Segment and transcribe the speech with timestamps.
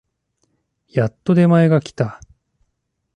[0.87, 2.21] やっと出前が来た